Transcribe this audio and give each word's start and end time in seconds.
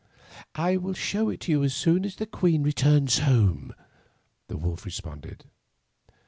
"I 0.55 0.77
will 0.77 0.95
show 0.95 1.29
it 1.29 1.41
to 1.41 1.51
you 1.51 1.63
as 1.63 1.75
soon 1.75 2.05
as 2.05 2.15
the 2.15 2.25
queen 2.25 2.63
returns 2.63 3.19
home," 3.19 3.75
the 4.47 4.57
wolf 4.57 4.83
responded. 4.83 5.45